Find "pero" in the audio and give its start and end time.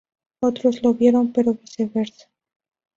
1.31-1.53